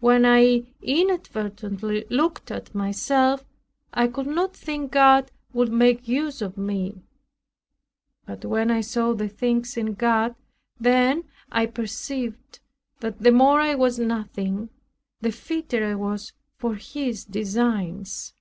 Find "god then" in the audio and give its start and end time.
9.94-11.22